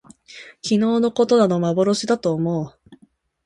[0.03, 2.79] 昨日きのうのことなど幻まぼろしだと思おもおう